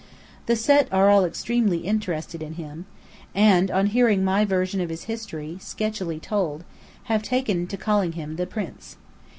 [0.47, 2.87] The Set are all extremely interested in him;
[3.35, 6.63] and on hearing my version of his history, sketchily told,
[7.03, 8.97] have taken to calling him "the prince."